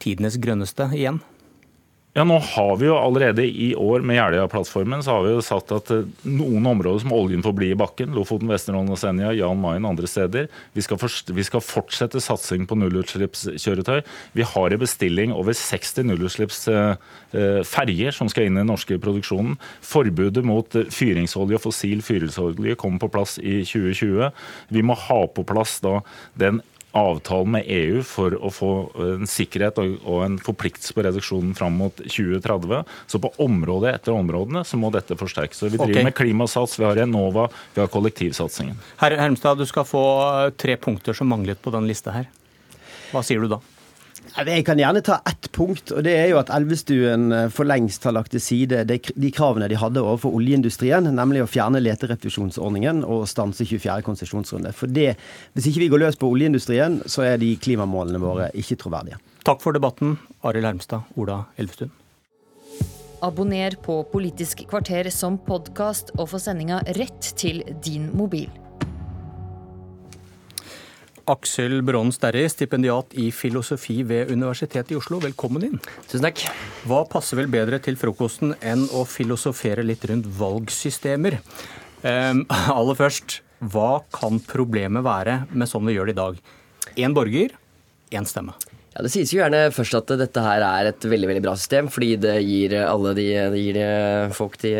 tidenes 0.01 0.39
grønneste 0.41 0.89
igjen? 0.97 1.21
Ja, 2.11 2.25
nå 2.27 2.41
har 2.43 2.73
vi 2.81 2.89
jo 2.89 2.97
allerede 2.99 3.45
i 3.47 3.69
år 3.79 4.03
med 4.03 4.17
Jeløya-plattformen 4.17 4.99
så 5.07 5.13
har 5.15 5.21
vi 5.23 5.31
jo 5.31 5.43
sagt 5.47 5.71
at 5.71 5.93
eh, 5.95 6.09
noen 6.27 6.67
områder 6.67 6.99
som 7.05 7.13
oljen 7.15 7.39
får 7.45 7.53
bli 7.55 7.69
i 7.71 7.77
bakken, 7.79 8.11
Lofoten, 8.17 8.51
Vesterålen 8.51 8.91
og 8.91 8.99
Senja, 8.99 9.31
Jan 9.39 9.61
Mayen 9.63 9.87
andre 9.87 10.11
steder, 10.11 10.49
vi 10.75 10.83
skal, 10.83 10.99
vi 11.39 11.45
skal 11.47 11.63
fortsette 11.63 12.19
satsing 12.25 12.67
på 12.67 12.75
nullutslippskjøretøy. 12.81 14.03
Vi 14.35 14.43
har 14.43 14.75
i 14.75 14.83
bestilling 14.83 15.31
over 15.31 15.55
60 15.55 16.03
nullutslippsferjer 16.11 18.11
som 18.17 18.27
skal 18.33 18.45
inn 18.49 18.59
i 18.59 18.63
den 18.65 18.73
norske 18.73 18.99
produksjonen. 18.99 19.55
Forbudet 19.87 20.43
mot 20.51 20.67
fyringsolje 20.91 21.55
og 21.61 21.65
fossil 21.69 22.03
fyringsolje 22.03 22.75
kommer 22.81 22.99
på 23.05 23.13
plass 23.15 23.39
i 23.39 23.63
2020. 23.63 24.35
Vi 24.75 24.83
må 24.83 24.99
ha 25.07 25.21
på 25.31 25.47
plass 25.47 25.79
da 25.87 26.03
den 26.43 26.59
avtalen 26.97 27.55
med 27.55 27.69
EU 27.71 28.03
for 28.07 28.35
å 28.35 28.51
få 28.53 28.71
en 29.05 29.29
sikkerhet 29.31 29.79
og 29.81 30.25
en 30.25 30.39
forpliktelse 30.43 30.97
på 30.97 31.05
reduksjonen 31.07 31.55
fram 31.59 31.79
mot 31.81 32.03
2030. 32.03 32.83
Så 33.11 33.21
på 33.23 33.33
område 33.43 33.93
etter 33.95 34.17
områdene 34.17 34.65
så 34.67 34.81
må 34.81 34.91
dette 34.95 35.19
forsterkes. 35.19 35.63
Vi 35.69 35.75
driver 35.77 35.93
okay. 35.93 36.09
med 36.09 36.17
Klimasats, 36.19 36.79
vi 36.81 36.89
har 36.89 36.99
Enova, 37.05 37.49
vi 37.75 37.85
har 37.85 37.91
kollektivsatsingen. 37.93 38.79
Herr 39.03 39.19
Hermstad, 39.21 39.61
du 39.61 39.69
skal 39.71 39.87
få 39.89 40.05
tre 40.59 40.77
punkter 40.81 41.17
som 41.17 41.31
manglet 41.31 41.63
på 41.63 41.73
den 41.75 41.87
lista 41.91 42.15
her. 42.15 42.31
Hva 43.11 43.23
sier 43.27 43.43
du 43.43 43.51
da? 43.51 43.61
Jeg 44.31 44.65
kan 44.65 44.79
gjerne 44.79 45.03
ta 45.05 45.19
ett 45.27 45.49
punkt, 45.53 45.91
og 45.91 46.05
det 46.07 46.13
er 46.15 46.29
jo 46.31 46.39
at 46.41 46.53
Elvestuen 46.55 47.33
eh, 47.35 47.49
for 47.53 47.69
lengst 47.69 48.05
har 48.07 48.15
lagt 48.15 48.31
til 48.35 48.43
side 48.43 48.85
de 48.87 49.31
kravene 49.35 49.69
de 49.71 49.79
hadde 49.81 50.03
overfor 50.03 50.37
oljeindustrien, 50.39 51.09
nemlig 51.17 51.43
å 51.45 51.49
fjerne 51.51 51.83
leterefusjonsordningen 51.83 53.03
og 53.05 53.27
stanse 53.31 53.67
24. 53.67 54.01
konsesjonsrunde. 54.07 54.73
For 54.77 54.91
det, 54.91 55.17
Hvis 55.55 55.71
ikke 55.71 55.85
vi 55.85 55.91
går 55.93 56.05
løs 56.05 56.21
på 56.21 56.31
oljeindustrien, 56.31 57.01
så 57.11 57.27
er 57.27 57.43
de 57.43 57.57
klimamålene 57.59 58.23
våre 58.23 58.51
ikke 58.55 58.79
troverdige. 58.79 59.19
Takk 59.45 59.63
for 59.65 59.75
debatten, 59.75 60.19
Arild 60.47 60.69
Hermstad, 60.69 61.11
Ola 61.17 61.43
Elvestuen. 61.59 61.91
Abonner 63.21 63.75
på 63.83 63.99
Politisk 64.09 64.63
kvarter 64.71 65.11
som 65.13 65.37
podkast 65.45 66.15
og 66.17 66.31
få 66.33 66.41
sendinga 66.41 66.81
rett 66.97 67.35
til 67.37 67.61
din 67.85 68.09
mobil. 68.17 68.49
Aksel 71.31 71.79
Brånen 71.87 72.13
Sterri, 72.15 72.43
stipendiat 72.51 73.15
i 73.19 73.29
filosofi 73.35 74.01
ved 74.07 74.33
Universitetet 74.33 74.95
i 74.95 74.99
Oslo. 74.99 75.21
Velkommen 75.23 75.67
inn. 75.69 75.79
Tusen 76.09 76.27
takk. 76.27 76.43
Hva 76.91 77.05
passer 77.11 77.39
vel 77.39 77.51
bedre 77.53 77.79
til 77.83 77.99
frokosten 78.01 78.57
enn 78.67 78.87
å 78.97 79.05
filosofere 79.07 79.85
litt 79.87 80.07
rundt 80.11 80.27
valgsystemer? 80.41 81.39
Um, 82.03 82.43
aller 82.79 82.99
først, 82.99 83.41
hva 83.61 84.01
kan 84.15 84.43
problemet 84.51 85.07
være 85.07 85.45
med 85.53 85.71
sånn 85.71 85.87
vi 85.87 85.99
gjør 85.99 86.11
det 86.11 86.17
i 86.17 86.21
dag? 86.23 86.43
Én 87.07 87.15
borger, 87.15 87.55
én 88.11 88.27
stemme. 88.27 88.57
Ja, 88.91 89.05
Det 89.07 89.11
sies 89.13 89.31
jo 89.31 89.39
gjerne 89.39 89.69
først 89.71 89.95
at 89.95 90.09
dette 90.19 90.43
her 90.43 90.65
er 90.67 90.89
et 90.91 91.05
veldig 91.07 91.29
veldig 91.31 91.43
bra 91.45 91.53
system, 91.55 91.87
fordi 91.95 92.17
det 92.19 92.33
gir 92.43 92.75
alle 92.83 93.13
de, 93.15 93.27
det 93.53 93.61
gir 93.63 93.79
folk 94.35 94.57
de 94.65 94.73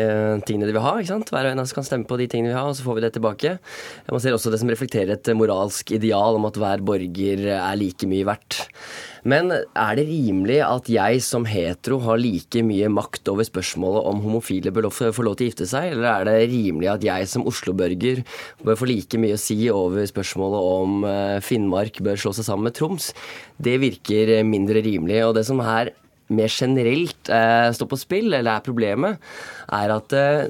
tingene 0.47 0.67
de 0.67 0.75
vil 0.75 0.83
ha. 0.83 0.97
ikke 0.99 1.13
sant? 1.13 1.31
Hver 1.31 1.47
og 1.47 1.53
en 1.53 1.61
av 1.63 1.69
oss 1.69 1.75
kan 1.77 1.87
stemme 1.87 2.09
på 2.09 2.19
de 2.19 2.27
tingene 2.27 2.51
vi 2.51 2.57
har, 2.57 2.67
og 2.67 2.75
så 2.75 2.83
får 2.83 2.99
vi 2.99 3.05
det 3.05 3.13
tilbake. 3.15 3.53
Man 4.11 4.23
ser 4.23 4.35
også 4.35 4.51
det 4.51 4.59
som 4.59 4.73
reflekterer 4.73 5.15
et 5.15 5.31
moralsk 5.39 5.95
ideal 5.95 6.35
om 6.35 6.49
at 6.49 6.59
hver 6.59 6.83
borger 6.83 7.47
er 7.55 7.79
like 7.79 8.09
mye 8.11 8.27
verdt. 8.27 8.65
Men 9.27 9.51
er 9.53 9.97
det 9.97 10.07
rimelig 10.07 10.59
at 10.65 10.89
jeg 10.89 11.21
som 11.25 11.45
hetero 11.49 11.99
har 12.05 12.19
like 12.21 12.63
mye 12.65 12.89
makt 12.91 13.29
over 13.31 13.45
spørsmålet 13.45 14.07
om 14.09 14.21
homofile 14.23 14.73
bør 14.73 14.89
få 14.91 15.25
lov 15.25 15.37
til 15.37 15.47
å 15.47 15.51
gifte 15.51 15.67
seg, 15.69 15.91
eller 15.93 16.09
er 16.11 16.29
det 16.29 16.51
rimelig 16.53 16.89
at 16.95 17.05
jeg 17.05 17.29
som 17.29 17.45
Oslo-børger 17.49 18.23
bør 18.65 18.79
få 18.79 18.89
like 18.89 19.21
mye 19.21 19.37
å 19.37 19.41
si 19.41 19.59
over 19.73 20.07
spørsmålet 20.09 20.69
om 20.75 21.07
eh, 21.07 21.39
Finnmark 21.45 22.01
bør 22.01 22.19
slå 22.19 22.33
seg 22.37 22.49
sammen 22.49 22.69
med 22.69 22.77
Troms? 22.79 23.11
Det 23.61 23.77
virker 23.81 24.39
mindre 24.47 24.81
rimelig. 24.81 25.21
Og 25.27 25.35
det 25.37 25.45
som 25.47 25.61
her 25.61 25.93
mer 26.31 26.51
generelt 26.51 27.29
eh, 27.29 27.69
står 27.75 27.89
på 27.91 27.99
spill, 27.99 28.31
eller 28.31 28.55
er 28.55 28.65
problemet, 28.65 29.31
er 29.75 29.93
at 29.97 30.15
eh, 30.17 30.49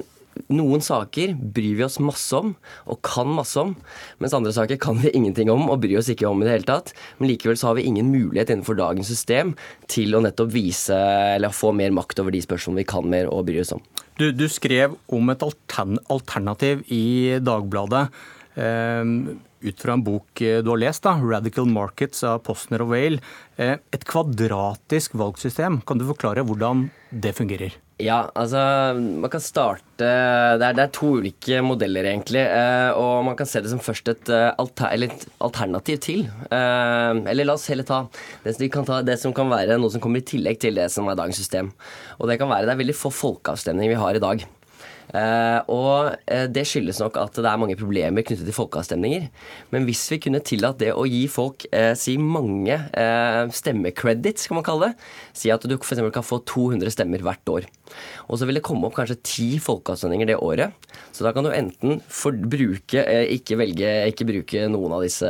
noen 0.52 0.82
saker 0.84 1.34
bryr 1.36 1.78
vi 1.78 1.84
oss 1.86 1.98
masse 2.02 2.36
om 2.36 2.54
og 2.90 3.00
kan 3.06 3.30
masse 3.36 3.60
om, 3.60 3.74
mens 4.22 4.34
andre 4.36 4.52
saker 4.54 4.80
kan 4.82 4.98
vi 5.02 5.12
ingenting 5.16 5.50
om 5.52 5.68
og 5.68 5.82
bryr 5.84 6.00
oss 6.00 6.10
ikke 6.12 6.28
om 6.28 6.42
i 6.42 6.48
det 6.48 6.56
hele 6.56 6.68
tatt. 6.68 6.92
Men 7.18 7.30
likevel 7.32 7.58
så 7.60 7.70
har 7.70 7.78
vi 7.78 7.86
ingen 7.88 8.10
mulighet 8.12 8.52
innenfor 8.52 8.78
dagens 8.78 9.10
system 9.12 9.54
til 9.92 10.16
å 10.16 10.22
nettopp 10.24 10.52
vise 10.54 10.98
eller 11.36 11.54
få 11.54 11.74
mer 11.76 11.94
makt 11.94 12.22
over 12.22 12.34
de 12.34 12.42
spørsmålene 12.44 12.82
vi 12.82 12.90
kan 12.94 13.08
mer 13.08 13.30
og 13.32 13.46
bryr 13.48 13.64
oss 13.64 13.74
om. 13.76 13.82
Du, 14.20 14.28
du 14.36 14.46
skrev 14.52 14.96
om 15.12 15.32
et 15.32 15.42
alternativ 15.42 16.84
i 16.92 17.38
Dagbladet. 17.42 18.06
Um, 18.52 19.40
ut 19.62 19.78
fra 19.80 19.94
en 19.94 20.02
bok 20.04 20.42
du 20.42 20.68
har 20.68 20.80
lest, 20.80 21.04
da, 21.06 21.14
'Radical 21.16 21.68
Markets' 21.70 22.24
av 22.26 22.42
Postner 22.44 22.82
og 22.84 22.92
Whale. 22.92 23.22
Eh, 23.56 23.78
et 23.94 24.04
kvadratisk 24.04 25.14
valgsystem. 25.16 25.80
Kan 25.86 26.02
du 26.02 26.04
forklare 26.10 26.44
hvordan 26.44 26.90
det 27.14 27.36
fungerer? 27.38 27.78
Ja, 28.00 28.30
altså 28.34 28.58
man 28.96 29.30
kan 29.30 29.42
starte 29.44 29.90
det 30.02 30.08
er, 30.08 30.74
det 30.74 30.82
er, 30.82 30.90
to 30.90 31.10
ulike 31.20 31.60
modeller, 31.62 32.08
egentlig. 32.10 32.40
Eh, 32.42 32.90
og 32.98 33.22
man 33.26 33.36
kan 33.38 33.46
se 33.46 33.60
det 33.62 33.70
som 33.70 33.82
først 33.82 34.08
et, 34.10 34.32
eh, 34.32 34.48
alter, 34.58 35.04
et 35.06 35.26
alternativ 35.44 36.00
til. 36.02 36.24
Eh, 36.50 37.20
eller 37.30 37.46
la 37.46 37.54
oss 37.54 37.68
heller 37.70 37.86
ta 37.86 38.00
det, 38.42 38.56
ta 38.58 39.02
det, 39.06 39.18
som 39.20 39.34
kan 39.36 39.52
være 39.52 39.78
noe 39.78 39.92
som 39.92 40.02
kommer 40.02 40.22
i 40.22 40.26
tillegg 40.26 40.58
til 40.64 40.80
det 40.80 40.88
som 40.90 41.06
er 41.06 41.20
dagens 41.20 41.38
system. 41.38 41.70
Og 42.18 42.26
det 42.30 42.40
kan 42.40 42.50
være 42.50 42.66
det 42.66 42.74
er 42.74 42.82
veldig 42.82 42.98
få 42.98 43.12
folkeavstemninger 43.14 43.94
vi 43.94 44.02
har 44.02 44.18
i 44.18 44.24
dag. 44.24 44.46
Uh, 45.12 45.60
og 45.68 46.14
uh, 46.24 46.46
det 46.48 46.64
skyldes 46.68 46.96
nok 47.02 47.18
at 47.20 47.36
det 47.36 47.48
er 47.48 47.60
mange 47.60 47.76
problemer 47.76 48.24
knyttet 48.24 48.46
til 48.48 48.56
folkeavstemninger. 48.56 49.28
Men 49.74 49.84
hvis 49.88 50.06
vi 50.12 50.20
kunne 50.24 50.40
tillatt 50.44 50.80
det 50.80 50.94
å 50.96 51.04
gi 51.08 51.26
folk 51.28 51.66
uh, 51.68 51.92
si 51.98 52.16
mange 52.16 52.78
stemmecredits, 53.52 54.48
kan 54.48 54.58
man 54.58 54.66
kalle 54.66 54.90
det, 54.90 55.10
si 55.36 55.52
at 55.52 55.64
du 55.68 55.76
f.eks. 55.76 56.00
kan 56.14 56.24
få 56.24 56.40
200 56.48 56.92
stemmer 56.94 57.24
hvert 57.24 57.52
år. 57.52 57.68
Og 58.32 58.38
så 58.40 58.48
vil 58.48 58.56
det 58.56 58.64
komme 58.64 58.88
opp 58.88 58.96
kanskje 58.96 59.18
ti 59.26 59.48
folkeavstemninger 59.60 60.30
det 60.30 60.38
året. 60.40 60.72
Så 61.12 61.26
da 61.26 61.32
kan 61.36 61.44
du 61.44 61.50
enten 61.52 62.00
bruke, 62.48 63.04
ikke 63.34 63.58
velge, 63.60 63.90
ikke 64.08 64.26
bruke 64.28 64.64
noen 64.72 64.96
av 64.96 65.04
disse 65.04 65.28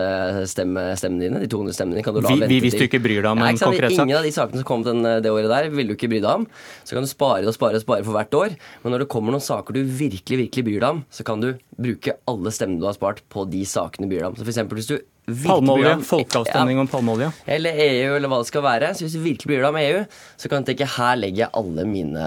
stemme, 0.50 0.92
stemmene 0.98 1.26
dine, 1.26 1.42
de 1.42 1.50
200 1.50 1.74
stemmene 1.74 1.98
dine. 1.98 2.06
Kan 2.06 2.16
du 2.16 2.22
la 2.22 2.34
vi, 2.46 2.60
hvis 2.62 2.78
du 2.78 2.86
ikke 2.86 3.02
bryr 3.02 3.24
deg 3.24 3.30
om 3.32 3.42
en 3.42 3.58
konkret 3.58 3.96
sak? 3.96 4.06
Ingen 4.06 4.20
av 4.20 4.26
de 4.26 4.34
sakene 4.34 4.62
som 4.62 4.68
kom 4.68 4.86
den, 4.86 5.02
det 5.24 5.32
året 5.32 5.50
der, 5.50 5.70
vil 5.74 5.90
du 5.90 5.96
ikke 5.96 6.12
bry 6.12 6.22
deg 6.22 6.30
om. 6.44 6.46
Så 6.86 6.94
kan 6.94 7.06
du 7.06 7.10
spare 7.10 7.50
og 7.50 7.56
spare 7.56 7.80
og 7.80 7.84
spare 7.84 8.06
for 8.06 8.14
hvert 8.14 8.38
år. 8.38 8.56
Men 8.84 8.94
når 8.94 9.04
det 9.04 9.10
kommer 9.12 9.34
noen 9.34 9.42
saker 9.42 9.71
du 9.74 9.82
virkelig 9.82 10.38
virkelig 10.46 10.64
bryr 10.66 10.80
deg 10.82 10.90
om, 10.96 11.02
så 11.12 11.24
kan 11.26 11.42
du 11.42 11.50
bruke 11.78 12.16
alle 12.30 12.52
stemmene 12.54 12.82
du 12.82 12.88
har 12.88 12.96
spart 12.98 13.22
på 13.32 13.46
de 13.50 13.64
sakene 13.68 14.06
du 14.06 14.12
bryr 14.12 14.24
deg 14.24 14.30
om. 14.30 14.38
Så 14.38 14.46
for 14.46 14.78
hvis 14.78 14.90
du 14.90 14.98
Palmeolje, 15.22 16.00
folkeavstemning 16.02 16.80
om 16.82 16.88
palmeolje. 16.90 17.28
Eller 17.46 17.76
EU, 17.78 18.16
eller 18.16 18.30
hva 18.30 18.40
det 18.42 18.48
skal 18.48 18.64
være. 18.64 18.88
Så 18.90 19.04
hvis 19.04 19.14
vi 19.20 19.28
virkelig 19.30 19.52
blir 19.52 19.60
det 19.62 19.68
om 19.68 19.76
EU, 19.78 20.00
så 20.34 20.50
kan 20.50 20.64
jeg 20.64 20.72
tenke 20.72 20.88
her 20.96 21.20
legger 21.20 21.44
jeg 21.44 21.54
alle 21.60 21.84
mine, 21.86 22.24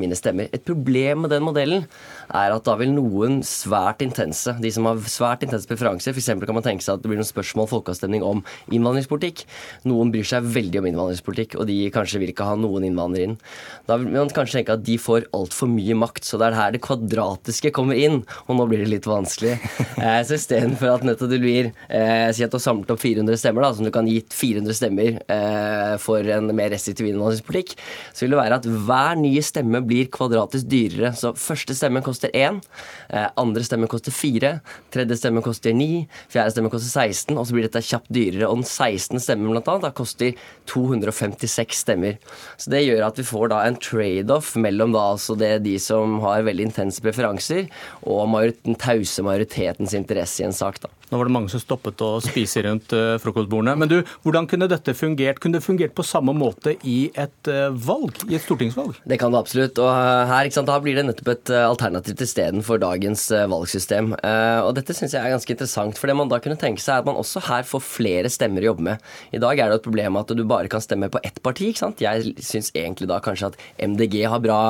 mine 0.00 0.16
stemmer. 0.16 0.48
Et 0.56 0.64
problem 0.64 1.26
med 1.26 1.34
den 1.34 1.44
modellen 1.44 1.84
er 2.32 2.54
at 2.54 2.64
da 2.64 2.74
vil 2.80 2.94
noen 2.94 3.42
svært 3.46 4.00
intense, 4.02 4.54
de 4.62 4.70
som 4.72 4.88
har 4.88 5.02
svært 5.12 5.44
intense 5.44 5.68
preferanser, 5.68 6.16
f.eks. 6.16 6.32
kan 6.40 6.56
man 6.56 6.64
tenke 6.64 6.86
seg 6.86 6.96
at 6.96 7.04
det 7.04 7.12
blir 7.12 7.20
noen 7.20 7.28
spørsmål 7.28 7.68
folkeavstemning 7.74 8.24
om 8.24 8.40
innvandringspolitikk. 8.72 9.44
Noen 9.86 10.14
bryr 10.14 10.26
seg 10.26 10.48
veldig 10.56 10.80
om 10.80 10.88
innvandringspolitikk, 10.90 11.58
og 11.60 11.68
de 11.68 11.78
kanskje 11.94 12.22
vil 12.22 12.32
ikke 12.32 12.48
ha 12.48 12.56
noen 12.56 12.88
innvandrere 12.88 13.28
inn. 13.28 13.36
Da 13.86 14.00
vil 14.00 14.08
man 14.16 14.32
kanskje 14.32 14.62
tenke 14.62 14.78
at 14.78 14.88
de 14.88 14.96
får 14.98 15.28
altfor 15.36 15.68
mye 15.70 16.00
makt, 16.00 16.24
så 16.24 16.40
det 16.40 16.48
er 16.48 16.58
her 16.62 16.74
det 16.74 16.82
kvadratiske 16.88 17.74
kommer 17.76 18.00
inn. 18.00 18.22
Og 18.48 18.56
nå 18.56 18.66
blir 18.72 18.86
det 18.86 18.90
litt 18.96 19.10
vanskelig. 19.10 19.58
Eh, 19.96 20.18
så 20.28 20.36
istedenfor 20.36 20.90
at 20.92 21.04
nettopp 21.06 21.30
det 21.30 21.38
blir 21.40 21.68
eh, 21.88 22.05
Si 22.36 22.44
at 22.44 22.52
du 22.52 22.58
har 22.58 22.64
samlet 22.64 22.90
opp 22.92 23.00
400 23.02 23.40
stemmer, 23.40 23.64
da, 23.64 23.72
som 23.76 23.86
du 23.86 23.92
kan 23.94 24.08
gi 24.08 24.18
400 24.32 24.76
stemmer 24.76 25.18
eh, 25.32 25.94
for 26.02 26.26
en 26.36 26.50
mer 26.56 26.70
restriktiv 26.74 27.08
innvandringspolitikk, 27.10 27.76
så 28.12 28.24
vil 28.24 28.34
det 28.34 28.40
være 28.40 28.58
at 28.60 28.68
hver 28.86 29.18
nye 29.20 29.42
stemme 29.44 29.80
blir 29.86 30.10
kvadratisk 30.12 30.68
dyrere. 30.70 31.12
Så 31.16 31.32
første 31.38 31.76
stemme 31.76 32.02
koster 32.04 32.32
én. 32.36 32.60
Eh, 33.08 33.28
andre 33.40 33.64
stemme 33.66 33.88
koster 33.90 34.14
fire. 34.14 34.56
Tredje 34.94 35.18
stemme 35.20 35.42
koster 35.44 35.76
ni. 35.76 36.06
Fjerde 36.32 36.54
stemme 36.54 36.72
koster 36.72 36.92
16. 37.06 37.36
Og 37.36 37.46
så 37.48 37.56
blir 37.56 37.68
dette 37.68 37.84
kjapt 37.84 38.10
dyrere. 38.12 38.50
Og 38.50 38.60
den 38.60 38.68
16. 38.68 39.22
stemmen 39.22 39.52
blant 39.52 39.70
annet, 39.72 39.86
da 39.88 39.92
koster 39.96 40.36
256 40.70 41.82
stemmer. 41.86 42.20
Så 42.60 42.72
det 42.72 42.84
gjør 42.86 43.06
at 43.08 43.20
vi 43.20 43.26
får 43.26 43.52
da 43.52 43.62
en 43.66 43.78
trade-off 43.80 44.54
mellom 44.60 44.94
da 44.94 45.06
altså 45.14 45.36
det 45.38 45.52
de 45.66 45.76
som 45.82 46.18
har 46.24 46.46
veldig 46.46 46.68
intense 46.70 47.02
preferanser, 47.04 47.66
og 48.06 48.36
den 48.64 48.78
tause 48.80 49.24
majoritetens 49.24 49.94
interesse 49.96 50.42
i 50.42 50.46
en 50.48 50.56
sak. 50.56 50.80
da. 50.82 50.90
Nå 51.10 51.20
var 51.20 51.28
det 51.28 51.34
mange 51.36 51.52
som 51.52 51.62
stoppet 51.62 51.95
å 52.04 52.18
spise 52.24 52.62
rundt 52.66 52.92
uh, 52.96 53.16
frokostbordene. 53.22 53.76
Men 53.80 53.90
du, 53.90 53.96
hvordan 54.24 54.48
kunne 54.50 54.68
dette 54.70 54.94
fungert? 54.96 55.40
Kunne 55.42 55.58
det 55.58 55.66
fungert 55.66 55.94
på 55.96 56.04
samme 56.06 56.34
måte 56.36 56.76
i 56.86 57.10
et 57.14 57.50
uh, 57.50 57.68
valg, 57.70 58.18
i 58.28 58.36
et 58.38 58.44
stortingsvalg? 58.44 58.98
Det 59.08 59.20
kan 59.20 59.34
det 59.34 59.40
absolutt. 59.40 59.80
Og 59.82 59.90
her, 60.30 60.50
sant, 60.54 60.72
blir 60.84 60.98
det 60.98 61.06
nettopp 61.08 61.32
et 61.32 61.54
alternativ 61.62 62.18
til 62.18 62.28
istedenfor 62.28 62.80
dagens 62.82 63.28
uh, 63.34 63.46
valgsystem. 63.50 64.12
og 64.66 64.72
dette 64.76 64.94
syns 64.96 65.14
jeg 65.14 65.22
er 65.22 65.32
ganske 65.32 65.52
interessant, 65.52 65.98
for 65.98 66.10
det 66.10 66.16
man 66.18 66.30
da 66.30 66.38
kunne 66.42 66.58
tenke 66.60 66.82
seg 66.82 66.96
er 66.96 67.04
at 67.04 67.08
man 67.08 67.18
også 67.20 67.42
her 67.48 67.66
får 67.66 67.82
flere 67.84 68.30
stemmer 68.32 68.64
å 68.64 68.70
jobbe 68.70 68.86
med. 68.90 69.06
I 69.36 69.40
dag 69.42 69.58
er 69.58 69.70
det 69.70 69.80
et 69.80 69.86
problem 69.86 70.18
at 70.20 70.32
du 70.36 70.42
bare 70.48 70.70
kan 70.72 70.82
stemme 70.84 71.08
på 71.12 71.20
ett 71.26 71.40
parti. 71.44 71.70
ikke 71.70 71.84
sant? 71.84 72.02
Jeg 72.02 72.34
syns 72.44 72.72
egentlig 72.74 73.08
da 73.10 73.20
kanskje 73.24 73.50
at 73.52 73.60
MDG 73.82 74.22
har 74.30 74.42
bra, 74.42 74.60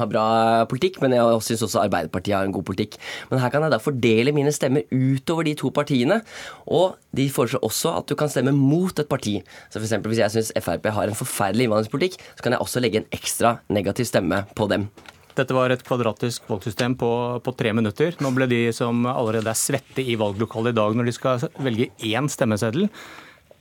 har 0.00 0.10
bra 0.10 0.26
politikk, 0.70 1.00
men 1.02 1.16
jeg 1.16 1.42
syns 1.48 1.64
også 1.66 1.82
Arbeiderpartiet 1.84 2.36
har 2.36 2.48
en 2.48 2.54
god 2.54 2.66
politikk. 2.68 2.98
Men 3.30 3.42
her 3.42 3.52
kan 3.52 3.64
jeg 3.66 3.74
da 3.74 3.80
fordele 3.82 4.34
mine 4.36 4.52
stemmer 4.54 4.86
utover 4.92 5.46
de 5.48 5.54
to 5.58 5.70
partiene. 5.74 6.20
Og 6.66 6.98
de 7.16 7.28
foreslår 7.32 7.64
også 7.66 7.96
at 8.00 8.10
du 8.10 8.16
kan 8.18 8.30
stemme 8.32 8.54
mot 8.56 8.98
et 8.98 9.08
parti. 9.10 9.38
Så 9.68 9.78
for 9.78 9.86
eksempel, 9.86 10.12
Hvis 10.12 10.22
jeg 10.22 10.34
syns 10.34 10.52
Frp 10.64 10.86
har 10.92 11.08
en 11.08 11.18
forferdelig 11.18 11.68
innvandringspolitikk, 11.68 12.20
så 12.36 12.42
kan 12.42 12.52
jeg 12.52 12.60
også 12.60 12.80
legge 12.80 13.02
en 13.02 13.10
ekstra 13.12 13.58
negativ 13.68 14.08
stemme 14.08 14.44
på 14.54 14.68
dem. 14.68 14.88
Dette 15.34 15.54
var 15.54 15.72
et 15.74 15.82
kvadratisk 15.82 16.46
valgsystem 16.46 16.94
på, 16.94 17.10
på, 17.42 17.54
tre 17.58 17.72
minutter. 17.74 18.14
Nå 18.22 18.30
ble 18.36 18.46
de 18.46 18.60
som 18.76 19.02
allerede 19.10 19.50
er 19.50 19.58
svette 19.58 20.04
i 20.04 20.14
valglokalet 20.14 20.70
i 20.70 20.78
dag, 20.78 20.94
når 20.94 21.10
de 21.10 21.16
skal 21.16 21.48
velge 21.58 21.90
én 22.06 22.30
stemmeseddel, 22.30 22.86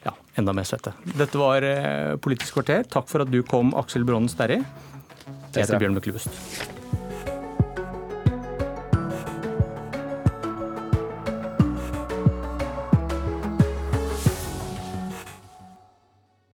ja, 0.05 0.13
enda 0.38 0.53
mer 0.53 0.67
svette. 0.69 0.93
Dette 1.17 1.39
var 1.39 1.65
eh, 1.65 2.13
Politisk 2.21 2.59
kvarter. 2.59 2.85
Takk 2.85 3.09
for 3.09 3.25
at 3.25 3.33
du 3.33 3.41
kom, 3.47 3.73
Aksel 3.79 4.05
Bronnen 4.05 4.29
Sterri. 4.29 4.62
Jeg 5.53 5.65
heter 5.65 5.81
Bjørn 5.81 5.97
Myklebust. 5.97 6.73